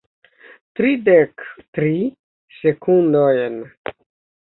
tridek 0.79 1.45
tri 1.77 1.93
sekundojn 2.65 3.65